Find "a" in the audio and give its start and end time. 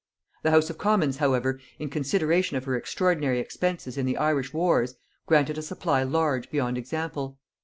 5.59-5.61